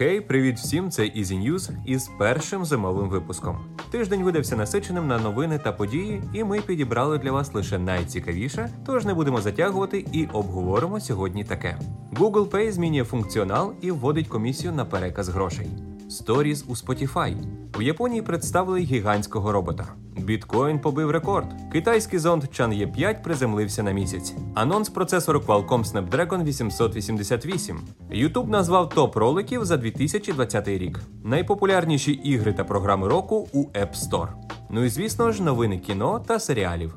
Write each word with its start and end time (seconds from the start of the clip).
Хей, 0.00 0.20
привіт 0.20 0.56
всім! 0.58 0.90
Це 0.90 1.02
Easy 1.02 1.50
News 1.50 1.70
із 1.86 2.10
першим 2.18 2.64
зимовим 2.64 3.08
випуском. 3.08 3.58
Тиждень 3.90 4.22
видався 4.22 4.56
насиченим 4.56 5.08
на 5.08 5.18
новини 5.18 5.58
та 5.58 5.72
події, 5.72 6.22
і 6.34 6.44
ми 6.44 6.60
підібрали 6.60 7.18
для 7.18 7.32
вас 7.32 7.54
лише 7.54 7.78
найцікавіше, 7.78 8.68
тож 8.86 9.04
не 9.04 9.14
будемо 9.14 9.40
затягувати 9.40 10.06
і 10.12 10.26
обговоримо 10.26 11.00
сьогодні 11.00 11.44
таке: 11.44 11.78
Google 12.12 12.50
Pay 12.50 12.72
змінює 12.72 13.04
функціонал 13.04 13.74
і 13.80 13.90
вводить 13.90 14.28
комісію 14.28 14.72
на 14.72 14.84
переказ 14.84 15.28
грошей. 15.28 15.89
Сторіз 16.10 16.64
у 16.68 16.74
Spotify. 16.74 17.36
У 17.78 17.82
Японії 17.82 18.22
представили 18.22 18.80
гігантського 18.80 19.52
робота. 19.52 19.86
Біткоін 20.16 20.78
побив 20.78 21.10
рекорд. 21.10 21.46
Китайський 21.72 22.18
зонд 22.18 22.44
Chang'e 22.44 22.92
5 22.92 23.22
приземлився 23.22 23.82
на 23.82 23.92
місяць. 23.92 24.34
Анонс 24.54 24.88
процесору 24.88 25.40
Qualcomm 25.40 25.84
Snapdragon 25.84 26.44
888. 26.44 27.80
YouTube 28.10 28.48
назвав 28.48 28.88
топ 28.88 29.16
роликів 29.16 29.64
за 29.64 29.76
2020 29.76 30.68
рік. 30.68 31.00
Найпопулярніші 31.24 32.12
ігри 32.12 32.52
та 32.52 32.64
програми 32.64 33.08
року 33.08 33.48
у 33.52 33.64
App 33.64 33.94
Store. 33.94 34.28
Ну 34.70 34.84
і 34.84 34.88
звісно 34.88 35.32
ж, 35.32 35.42
новини 35.42 35.78
кіно 35.78 36.24
та 36.26 36.40
серіалів. 36.40 36.96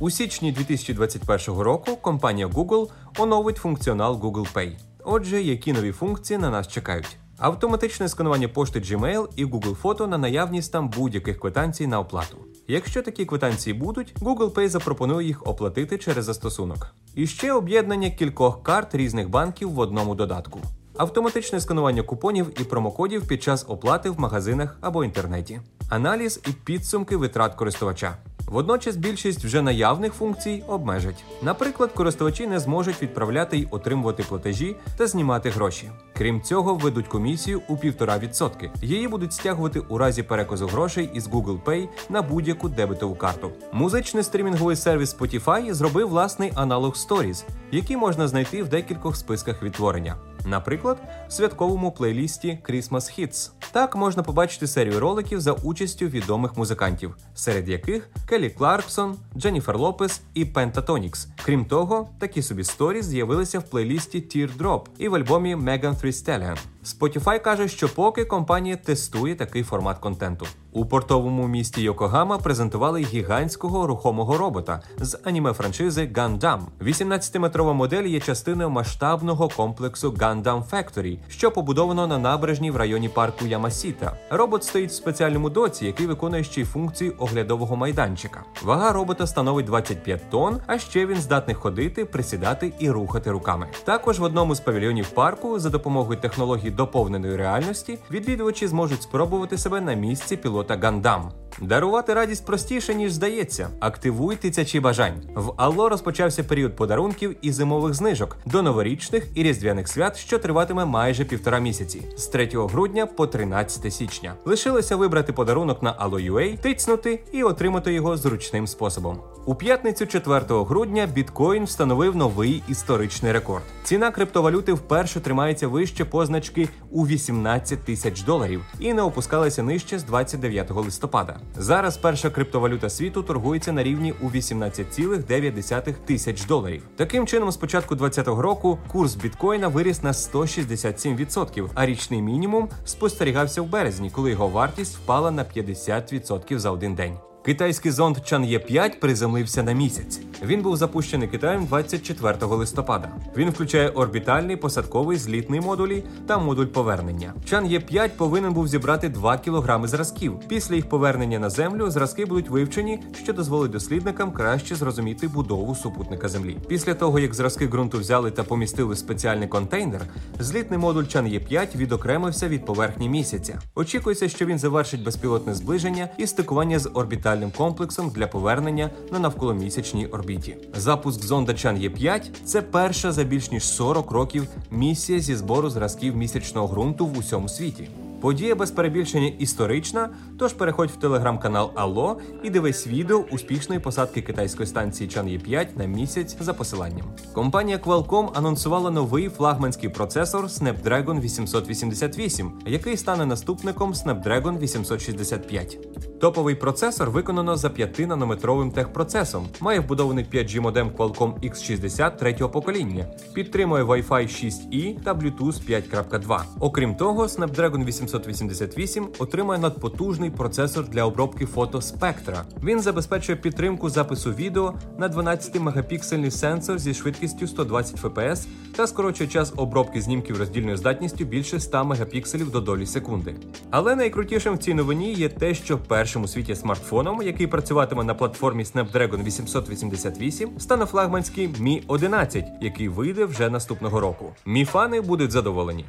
У 0.00 0.10
січні 0.10 0.52
2021 0.52 1.60
року 1.60 1.96
компанія 2.00 2.46
Google 2.46 2.88
оновить 3.18 3.56
функціонал 3.56 4.14
Google 4.14 4.54
Pay. 4.54 4.76
Отже, 5.04 5.42
які 5.42 5.72
нові 5.72 5.92
функції 5.92 6.38
на 6.38 6.50
нас 6.50 6.68
чекають? 6.68 7.18
Автоматичне 7.38 8.08
сканування 8.08 8.48
пошти 8.48 8.80
Gmail 8.80 9.28
і 9.36 9.44
Google 9.44 9.74
Фото 9.74 10.06
на 10.06 10.18
наявність 10.18 10.72
там 10.72 10.88
будь-яких 10.88 11.40
квитанцій 11.40 11.86
на 11.86 12.00
оплату. 12.00 12.36
Якщо 12.68 13.02
такі 13.02 13.24
квитанції 13.24 13.74
будуть, 13.74 14.14
Google 14.20 14.52
Pay 14.52 14.68
запропонує 14.68 15.26
їх 15.26 15.46
оплатити 15.46 15.98
через 15.98 16.24
застосунок. 16.24 16.94
І 17.14 17.26
ще 17.26 17.52
об'єднання 17.52 18.10
кількох 18.10 18.62
карт 18.62 18.94
різних 18.94 19.30
банків 19.30 19.72
в 19.72 19.78
одному 19.78 20.14
додатку. 20.14 20.60
Автоматичне 20.96 21.60
сканування 21.60 22.02
купонів 22.02 22.60
і 22.60 22.64
промокодів 22.64 23.28
під 23.28 23.42
час 23.42 23.64
оплати 23.68 24.10
в 24.10 24.20
магазинах 24.20 24.78
або 24.80 25.04
інтернеті, 25.04 25.60
аналіз 25.88 26.40
і 26.48 26.52
підсумки 26.52 27.16
витрат 27.16 27.54
користувача. 27.54 28.16
Водночас 28.50 28.96
більшість 28.96 29.44
вже 29.44 29.62
наявних 29.62 30.12
функцій 30.12 30.64
обмежать. 30.66 31.24
Наприклад, 31.42 31.92
користувачі 31.92 32.46
не 32.46 32.60
зможуть 32.60 33.02
відправляти 33.02 33.58
й 33.58 33.68
отримувати 33.70 34.22
платежі 34.22 34.76
та 34.96 35.06
знімати 35.06 35.50
гроші. 35.50 35.90
Крім 36.16 36.42
цього, 36.42 36.74
введуть 36.74 37.08
комісію 37.08 37.62
у 37.68 37.74
1,5%. 37.74 38.70
Її 38.82 39.08
будуть 39.08 39.32
стягувати 39.32 39.80
у 39.80 39.98
разі 39.98 40.22
переказу 40.22 40.66
грошей 40.66 41.10
із 41.14 41.28
Google 41.28 41.62
Pay 41.64 41.88
на 42.08 42.22
будь-яку 42.22 42.68
дебетову 42.68 43.14
карту. 43.14 43.50
Музичний 43.72 44.22
стрімінговий 44.22 44.76
сервіс 44.76 45.16
Spotify 45.18 45.72
зробив 45.72 46.08
власний 46.08 46.52
аналог 46.54 46.92
Stories, 46.92 47.44
який 47.72 47.96
можна 47.96 48.28
знайти 48.28 48.62
в 48.62 48.68
декількох 48.68 49.16
списках 49.16 49.62
відтворення. 49.62 50.16
Наприклад, 50.48 50.98
в 51.28 51.32
святковому 51.32 51.92
плейлісті 51.92 52.58
Christmas 52.68 52.90
Hits. 52.90 53.50
Так 53.72 53.96
можна 53.96 54.22
побачити 54.22 54.66
серію 54.66 55.00
роликів 55.00 55.40
за 55.40 55.52
участю 55.52 56.06
відомих 56.06 56.56
музикантів, 56.56 57.16
серед 57.34 57.68
яких 57.68 58.08
Келі 58.28 58.50
Кларксон, 58.50 59.16
Дженніфер 59.36 59.78
Лопес 59.78 60.20
і 60.34 60.44
Pentatonix. 60.44 61.26
Крім 61.44 61.64
того, 61.64 62.08
такі 62.18 62.42
собі 62.42 62.64
сторіс 62.64 63.06
з'явилися 63.06 63.58
в 63.58 63.62
плейлісті 63.62 64.18
Teardrop 64.18 64.82
і 64.98 65.08
в 65.08 65.14
альбомі 65.14 65.56
Megan 65.56 66.00
Thee 66.00 66.04
Stallion. 66.04 66.58
Spotify 66.84 67.42
каже, 67.42 67.68
що 67.68 67.88
поки 67.88 68.24
компанія 68.24 68.76
тестує 68.76 69.34
такий 69.34 69.62
формат 69.62 69.98
контенту. 69.98 70.46
У 70.78 70.86
портовому 70.86 71.48
місті 71.48 71.82
Йокогама 71.82 72.38
презентували 72.38 73.00
гігантського 73.00 73.86
рухомого 73.86 74.38
робота 74.38 74.82
з 74.98 75.18
аніме 75.24 75.52
франшизи 75.52 76.10
Gundam. 76.14 76.60
18-метрова 76.80 77.72
модель 77.72 78.04
є 78.04 78.20
частиною 78.20 78.70
масштабного 78.70 79.48
комплексу 79.48 80.10
Gundam 80.10 80.62
Factory, 80.70 81.18
що 81.28 81.50
побудовано 81.50 82.06
на 82.06 82.18
набережній 82.18 82.70
в 82.70 82.76
районі 82.76 83.08
парку 83.08 83.46
Ямасіта. 83.46 84.18
Робот 84.30 84.64
стоїть 84.64 84.90
в 84.90 84.94
спеціальному 84.94 85.50
доці, 85.50 85.86
який 85.86 86.06
виконує 86.06 86.44
ще 86.44 86.60
й 86.60 86.64
функції 86.64 87.10
оглядового 87.10 87.76
майданчика. 87.76 88.42
Вага 88.62 88.92
робота 88.92 89.26
становить 89.26 89.66
25 89.66 90.30
тонн, 90.30 90.60
а 90.66 90.78
ще 90.78 91.06
він 91.06 91.16
здатний 91.16 91.54
ходити, 91.54 92.04
присідати 92.04 92.72
і 92.78 92.90
рухати 92.90 93.30
руками. 93.30 93.66
Також 93.84 94.18
в 94.18 94.22
одному 94.22 94.54
з 94.54 94.60
павільйонів 94.60 95.10
парку 95.10 95.58
за 95.58 95.70
допомогою 95.70 96.20
технологій 96.20 96.70
доповненої 96.70 97.36
реальності 97.36 97.98
відвідувачі 98.10 98.66
зможуть 98.66 99.02
спробувати 99.02 99.58
себе 99.58 99.80
на 99.80 99.94
місці 99.94 100.36
пілота 100.36 100.67
Гандам. 100.76 101.32
Дарувати 101.62 102.14
радість 102.14 102.46
простіше, 102.46 102.94
ніж 102.94 103.12
здається. 103.12 103.68
Активуй 103.80 104.36
тисячі 104.36 104.80
бажань. 104.80 105.22
В 105.34 105.52
Алло 105.56 105.88
розпочався 105.88 106.44
період 106.44 106.76
подарунків 106.76 107.36
і 107.42 107.52
зимових 107.52 107.94
знижок 107.94 108.36
до 108.46 108.62
новорічних 108.62 109.26
і 109.34 109.42
різдвяних 109.42 109.88
свят, 109.88 110.16
що 110.16 110.38
триватиме 110.38 110.84
майже 110.84 111.24
півтора 111.24 111.58
місяці 111.58 112.02
з 112.16 112.26
3 112.26 112.48
грудня 112.54 113.06
по 113.06 113.26
13 113.26 113.94
січня. 113.94 114.34
Лишилося 114.44 114.96
вибрати 114.96 115.32
подарунок 115.32 115.82
на 115.82 115.92
Allo.ua, 115.92 116.58
тицнути 116.58 117.20
і 117.32 117.42
отримати 117.42 117.92
його 117.92 118.16
зручним 118.16 118.66
способом. 118.66 119.18
У 119.46 119.54
п'ятницю 119.54 120.06
4 120.06 120.40
грудня 120.48 121.08
біткоін 121.14 121.64
встановив 121.64 122.16
новий 122.16 122.62
історичний 122.68 123.32
рекорд. 123.32 123.62
Ціна 123.82 124.10
криптовалюти 124.10 124.72
вперше 124.72 125.20
тримається 125.20 125.68
вище 125.68 126.04
позначки 126.04 126.68
у 126.90 127.06
18 127.06 127.84
тисяч 127.84 128.22
доларів 128.22 128.64
і 128.80 128.94
не 128.94 129.02
опускалася 129.02 129.62
нижче 129.62 129.98
з 129.98 130.04
29 130.04 130.70
листопада. 130.70 131.40
Зараз 131.56 131.96
перша 131.96 132.30
криптовалюта 132.30 132.90
світу 132.90 133.22
торгується 133.22 133.72
на 133.72 133.82
рівні 133.82 134.14
у 134.22 134.28
18,9 134.28 135.94
тисяч 136.04 136.44
доларів. 136.44 136.82
Таким 136.96 137.26
чином, 137.26 137.52
з 137.52 137.56
початку 137.56 137.94
2020 137.94 138.42
року 138.42 138.78
курс 138.88 139.14
біткоїна 139.14 139.68
виріс 139.68 140.02
на 140.02 140.12
167%, 140.12 141.68
а 141.74 141.86
річний 141.86 142.22
мінімум 142.22 142.68
спостерігався 142.84 143.62
в 143.62 143.66
березні, 143.66 144.10
коли 144.10 144.30
його 144.30 144.48
вартість 144.48 144.96
впала 144.96 145.30
на 145.30 145.44
50% 145.44 146.58
за 146.58 146.70
один 146.70 146.94
день. 146.94 147.16
Китайський 147.48 147.92
зонд 147.92 148.16
Chang'e 148.16 148.66
5 148.66 149.00
приземлився 149.00 149.62
на 149.62 149.72
місяць. 149.72 150.20
Він 150.42 150.62
був 150.62 150.76
запущений 150.76 151.28
Китаєм 151.28 151.66
24 151.66 152.36
листопада. 152.40 153.10
Він 153.36 153.50
включає 153.50 153.88
орбітальний, 153.88 154.56
посадковий, 154.56 155.18
злітний 155.18 155.60
модулі 155.60 156.04
та 156.26 156.38
модуль 156.38 156.66
повернення. 156.66 157.34
Chang'e 157.50 157.86
5 157.86 158.16
повинен 158.16 158.52
був 158.52 158.68
зібрати 158.68 159.08
2 159.08 159.38
кілограми 159.38 159.88
зразків. 159.88 160.40
Після 160.48 160.74
їх 160.74 160.88
повернення 160.88 161.38
на 161.38 161.50
землю 161.50 161.90
зразки 161.90 162.26
будуть 162.26 162.50
вивчені, 162.50 163.00
що 163.22 163.32
дозволить 163.32 163.72
дослідникам 163.72 164.32
краще 164.32 164.74
зрозуміти 164.74 165.28
будову 165.28 165.74
супутника 165.74 166.28
Землі. 166.28 166.56
Після 166.68 166.94
того, 166.94 167.18
як 167.18 167.34
зразки 167.34 167.66
ґрунту 167.66 167.98
взяли 167.98 168.30
та 168.30 168.42
помістили 168.42 168.94
в 168.94 168.98
спеціальний 168.98 169.48
контейнер, 169.48 170.00
злітний 170.38 170.78
модуль 170.78 171.04
Chang'e 171.04 171.46
5 171.46 171.76
відокремився 171.76 172.48
від 172.48 172.64
поверхні 172.64 173.08
місяця. 173.08 173.60
Очікується, 173.74 174.28
що 174.28 174.46
він 174.46 174.58
завершить 174.58 175.02
безпілотне 175.02 175.54
зближення 175.54 176.08
і 176.18 176.26
стикування 176.26 176.78
з 176.78 176.90
орбітальним 176.94 177.37
комплексом 177.50 178.10
для 178.10 178.26
повернення 178.26 178.90
на 179.12 179.18
навколомісячній 179.18 180.06
орбіті. 180.06 180.56
Запуск 180.76 181.22
зонда 181.22 181.54
є 181.78 181.90
5– 181.90 182.30
це 182.44 182.62
перша 182.62 183.12
за 183.12 183.24
більш 183.24 183.50
ніж 183.50 183.64
40 183.64 184.10
років 184.10 184.48
місія 184.70 185.20
зі 185.20 185.36
збору 185.36 185.70
зразків 185.70 186.16
місячного 186.16 186.68
ґрунту 186.68 187.06
в 187.06 187.18
усьому 187.18 187.48
світі. 187.48 187.88
Подія 188.20 188.54
без 188.54 188.70
перебільшення 188.70 189.26
історична, 189.38 190.08
тож 190.38 190.52
переходь 190.52 190.90
в 190.90 190.96
телеграм-канал 190.96 191.70
Алло 191.74 192.18
і 192.42 192.50
дивись 192.50 192.86
відео 192.86 193.24
успішної 193.30 193.80
посадки 193.80 194.22
китайської 194.22 194.66
станції 194.66 195.10
Chang'e 195.10 195.42
5 195.42 195.76
на 195.76 195.84
місяць 195.84 196.36
за 196.40 196.54
посиланням. 196.54 197.06
Компанія 197.32 197.78
Qualcomm 197.78 198.30
анонсувала 198.34 198.90
новий 198.90 199.28
флагманський 199.28 199.88
процесор 199.88 200.44
Snapdragon 200.44 201.20
888, 201.20 202.52
який 202.66 202.96
стане 202.96 203.26
наступником 203.26 203.92
Snapdragon 203.92 204.58
865. 204.58 205.78
Топовий 206.20 206.54
процесор 206.54 207.10
виконано 207.10 207.56
за 207.56 207.68
5-нанометровим 207.68 208.72
техпроцесом, 208.72 209.46
має 209.60 209.80
вбудований 209.80 210.26
5G 210.34 210.60
модем 210.60 210.90
Qualcomm 210.96 211.50
X60 211.50 212.16
третього 212.16 212.50
покоління, 212.50 213.06
підтримує 213.34 213.84
Wi-Fi 213.84 214.08
6E 214.08 215.02
та 215.04 215.14
Bluetooth 215.14 215.82
5.2. 215.82 216.40
Окрім 216.60 216.94
того, 216.94 217.26
Snapdragon 217.26 217.84
888 218.14 219.08
отримує 219.18 219.58
надпотужний 219.58 220.30
процесор 220.30 220.88
для 220.88 221.04
обробки 221.04 221.46
фото 221.46 221.82
спектра. 221.82 222.44
Він 222.62 222.80
забезпечує 222.80 223.38
підтримку 223.38 223.90
запису 223.90 224.32
відео 224.32 224.74
на 224.98 225.08
12-мегапіксельний 225.08 226.30
сенсор 226.30 226.78
зі 226.78 226.94
швидкістю 226.94 227.46
120 227.46 228.02
fps 228.02 228.46
та 228.76 228.86
скорочує 228.86 229.30
час 229.30 229.52
обробки 229.56 230.00
знімків 230.00 230.38
роздільною 230.38 230.76
здатністю 230.76 231.24
більше 231.24 231.60
100 231.60 231.84
мегапікселів 231.84 232.50
до 232.50 232.60
долі 232.60 232.86
секунди. 232.86 233.34
Але 233.70 233.96
найкрутішим 233.96 234.54
в 234.54 234.58
цій 234.58 234.74
новині 234.74 235.12
є 235.12 235.28
те, 235.28 235.54
що 235.54 235.78
першим 235.78 236.22
у 236.22 236.28
світі 236.28 236.54
смартфоном, 236.54 237.22
який 237.22 237.46
працюватиме 237.46 238.04
на 238.04 238.14
платформі 238.14 238.64
Snapdragon 238.64 239.24
888, 239.24 240.50
стане 240.58 240.86
флагманський 240.86 241.48
Mi 241.48 241.82
11, 241.86 242.44
який 242.60 242.88
вийде 242.88 243.24
вже 243.24 243.50
наступного 243.50 244.00
року. 244.00 244.32
Мі 244.46 244.64
фани 244.64 245.00
будуть 245.00 245.30
задоволені. 245.30 245.84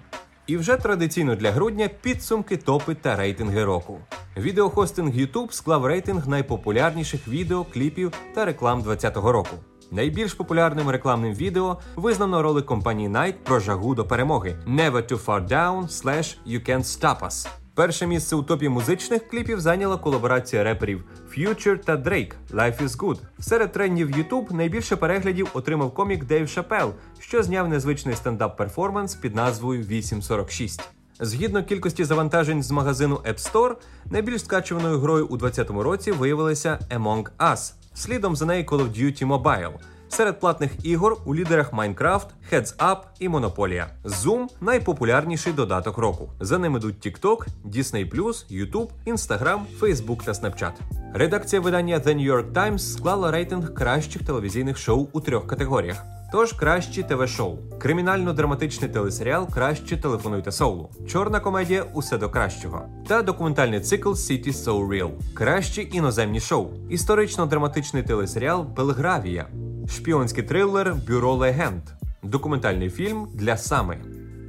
І 0.49 0.57
вже 0.57 0.77
традиційно 0.77 1.35
для 1.35 1.51
грудня 1.51 1.89
підсумки, 2.01 2.57
топи 2.57 2.95
та 2.95 3.15
рейтинги 3.15 3.63
року. 3.63 3.99
Відеохостинг 4.37 5.15
YouTube 5.15 5.51
склав 5.51 5.85
рейтинг 5.85 6.27
найпопулярніших 6.27 7.27
відео, 7.27 7.65
кліпів 7.73 8.13
та 8.35 8.45
реклам 8.45 8.81
2020 8.81 9.33
року. 9.33 9.55
Найбільш 9.91 10.33
популярним 10.33 10.89
рекламним 10.89 11.33
відео 11.33 11.77
визнано 11.95 12.41
ролик 12.41 12.65
компанії 12.65 13.09
Nike 13.09 13.33
про 13.43 13.59
жагу 13.59 13.95
до 13.95 14.05
перемоги 14.05 14.57
Never 14.67 15.11
too 15.11 15.25
far 15.25 15.47
down 15.47 15.87
slash 15.87 16.37
you 16.47 16.69
can't 16.69 16.83
stop 16.83 17.19
us. 17.19 17.58
Перше 17.79 18.07
місце 18.07 18.35
у 18.35 18.43
топі 18.43 18.69
музичних 18.69 19.27
кліпів 19.27 19.59
зайняла 19.59 19.97
колаборація 19.97 20.63
реперів 20.63 21.03
Future 21.37 21.77
та 21.77 21.97
Drake 21.97 22.31
Life 22.51 22.83
is 22.83 22.97
Good. 22.97 23.17
Серед 23.39 23.71
трендів 23.71 24.09
YouTube 24.09 24.53
найбільше 24.53 24.95
переглядів 24.95 25.47
отримав 25.53 25.93
комік 25.93 26.25
Дейв 26.25 26.49
Шапел, 26.49 26.93
що 27.19 27.43
зняв 27.43 27.69
незвичний 27.69 28.15
стендап-перформанс 28.15 29.21
під 29.21 29.35
назвою 29.35 29.83
846. 29.83 30.89
Згідно 31.19 31.63
кількості 31.63 32.03
завантажень 32.03 32.63
з 32.63 32.71
магазину 32.71 33.15
App 33.15 33.51
Store, 33.51 33.75
найбільш 34.05 34.41
скачуваною 34.41 34.99
грою 34.99 35.25
у 35.25 35.37
2020 35.37 35.83
році 35.83 36.11
виявилася 36.11 36.79
Among 36.97 37.27
Us. 37.37 37.73
Слідом 37.93 38.35
за 38.35 38.45
нею 38.45 38.63
Call 38.63 38.79
of 38.79 39.03
Duty 39.03 39.27
Mobile. 39.27 39.73
Серед 40.09 40.39
платних 40.39 40.71
ігор 40.83 41.17
у 41.25 41.35
лідерах 41.35 41.73
Minecraft, 41.73 42.25
Heads 42.51 42.77
Up 42.77 42.97
і 43.19 43.29
Monopolia. 43.29 43.85
Zoom– 44.05 44.47
найпопулярніший 44.61 45.53
додаток 45.53 45.97
року. 45.97 46.29
За 46.39 46.57
ним 46.57 46.75
ідуть 46.75 47.07
TikTok, 47.07 47.47
Disney+, 47.65 48.13
YouTube, 48.51 48.89
Instagram, 49.07 49.59
Facebook 49.79 50.25
та 50.25 50.31
Snapchat. 50.31 50.71
Редакція 51.13 51.61
видання 51.61 51.99
The 51.99 52.15
New 52.15 52.31
York 52.33 52.53
Times 52.53 52.79
склала 52.79 53.31
рейтинг 53.31 53.73
кращих 53.73 54.25
телевізійних 54.25 54.77
шоу 54.77 55.07
у 55.13 55.21
трьох 55.21 55.47
категоріях. 55.47 56.05
Тож 56.31 56.53
кращі 56.53 57.03
ТВ-шоу, 57.03 57.57
кримінально-драматичний 57.79 58.89
телесеріал 58.89 59.49
Краще 59.49 59.97
телефонуйте 59.97 60.51
Соулу, 60.51 60.89
чорна 61.07 61.39
комедія 61.39 61.83
Усе 61.93 62.17
до 62.17 62.29
кращого 62.29 62.81
та 63.07 63.21
документальний 63.21 63.79
цикл 63.79 64.09
City 64.09 64.53
So 64.53 64.87
Real, 64.87 65.11
кращі 65.33 65.89
іноземні 65.93 66.39
шоу, 66.39 66.67
історично-драматичний 66.89 68.03
телесеріал 68.03 68.63
Белгравія, 68.63 69.47
шпіонський 69.89 70.43
трилер 70.43 70.95
Бюро 71.07 71.33
легенд, 71.33 71.81
документальний 72.23 72.89
фільм 72.89 73.27
для 73.33 73.57
Сами 73.57 73.97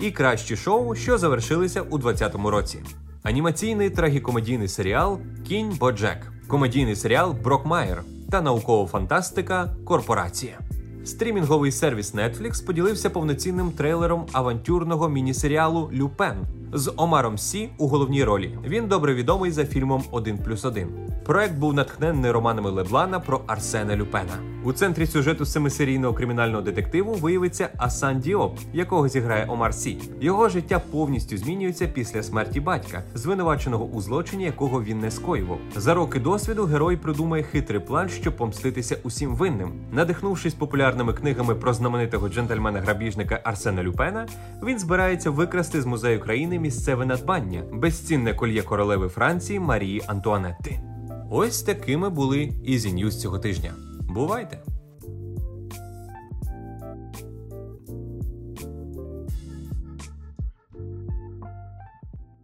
і 0.00 0.10
кращі 0.10 0.56
шоу, 0.56 0.94
що 0.94 1.18
завершилися 1.18 1.82
у 1.82 1.98
2020 1.98 2.50
році. 2.50 2.78
Анімаційний 3.22 3.90
трагікомедійний 3.90 4.68
серіал 4.68 5.18
Кінь 5.48 5.76
Боджек, 5.80 6.32
комедійний 6.48 6.96
серіал 6.96 7.34
Брокмайер 7.44 8.02
та 8.30 8.40
наукова 8.40 8.86
фантастика 8.86 9.74
Корпорація. 9.84 10.58
Стрімінговий 11.04 11.72
сервіс 11.72 12.14
Netflix 12.14 12.66
поділився 12.66 13.10
повноцінним 13.10 13.70
трейлером 13.70 14.26
авантюрного 14.32 15.08
міні-серіалу 15.08 15.90
Люпен 15.92 16.36
з 16.72 16.92
Омаром 16.96 17.38
Сі 17.38 17.68
у 17.78 17.88
головній 17.88 18.24
ролі. 18.24 18.58
Він 18.66 18.86
добре 18.88 19.14
відомий 19.14 19.50
за 19.50 19.64
фільмом 19.64 20.02
«1 20.12 20.44
плюс 20.44 20.64
1». 20.64 21.09
Проект 21.30 21.54
був 21.54 21.74
натхнений 21.74 22.30
романами 22.30 22.70
Леблана 22.70 23.20
про 23.20 23.40
Арсена 23.46 23.96
Люпена. 23.96 24.38
У 24.64 24.72
центрі 24.72 25.06
сюжету 25.06 25.44
семисерійного 25.44 26.14
кримінального 26.14 26.62
детективу 26.62 27.12
виявиться 27.12 27.68
Асан 27.76 28.20
Діоп, 28.20 28.58
якого 28.72 29.08
зіграє 29.08 29.46
Омар 29.48 29.74
Сі. 29.74 29.98
Його 30.20 30.48
життя 30.48 30.80
повністю 30.90 31.36
змінюється 31.36 31.86
після 31.86 32.22
смерті 32.22 32.60
батька, 32.60 33.02
звинуваченого 33.14 33.84
у 33.84 34.00
злочині, 34.00 34.44
якого 34.44 34.82
він 34.82 35.00
не 35.00 35.10
скоював. 35.10 35.58
За 35.76 35.94
роки 35.94 36.20
досвіду 36.20 36.64
герой 36.64 36.96
придумає 36.96 37.42
хитрий 37.42 37.80
план, 37.80 38.08
щоб 38.08 38.36
помститися 38.36 38.96
усім 39.02 39.34
винним. 39.34 39.72
Надихнувшись 39.92 40.54
популярними 40.54 41.12
книгами 41.12 41.54
про 41.54 41.72
знаменитого 41.72 42.28
джентльмена-грабіжника 42.28 43.40
Арсена 43.44 43.82
Люпена, 43.82 44.26
він 44.62 44.78
збирається 44.78 45.30
викрасти 45.30 45.82
з 45.82 45.86
музею 45.86 46.20
країни 46.20 46.58
місцеве 46.58 47.06
надбання, 47.06 47.62
безцінне 47.72 48.34
кольє 48.34 48.62
королеви 48.62 49.08
Франції 49.08 49.60
Марії 49.60 50.02
Антуанетти. 50.06 50.89
Ось 51.32 51.62
такими 51.62 52.10
були 52.10 52.52
Easy 52.64 52.92
News 52.92 53.20
цього 53.20 53.38
тижня. 53.38 53.74
Бувайте! 54.14 54.62